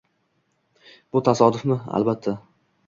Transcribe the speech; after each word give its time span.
Bu 1.13 1.23
tasodifmi? 1.29 1.81
Albatta! 2.01 2.37